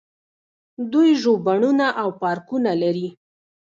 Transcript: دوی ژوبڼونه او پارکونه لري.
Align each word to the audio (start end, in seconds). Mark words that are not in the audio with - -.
دوی 0.91 1.09
ژوبڼونه 1.21 1.85
او 2.01 2.09
پارکونه 2.21 2.71
لري. 2.81 3.07